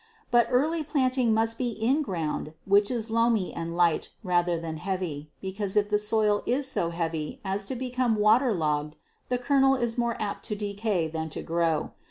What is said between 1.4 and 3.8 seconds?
be in ground which is loamy and